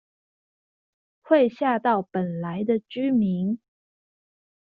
[1.21, 3.59] 會嚇到本來的居民